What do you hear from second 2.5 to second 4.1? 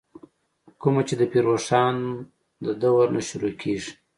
ددورنه شروع کيږې